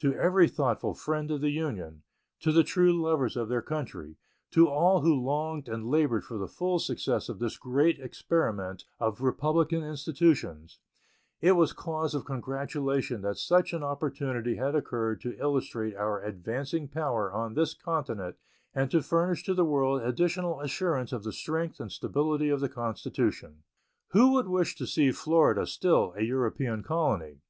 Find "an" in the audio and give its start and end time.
13.72-13.84